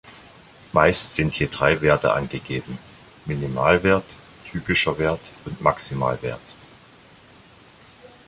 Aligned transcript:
Meist 0.73 1.13
sind 1.13 1.37
je 1.37 1.45
drei 1.45 1.79
Werte 1.83 2.13
angegeben, 2.15 2.79
Minimalwert, 3.27 4.15
typischer 4.45 4.97
Wert 4.97 5.19
und 5.45 5.61
Maximalwert. 5.61 6.41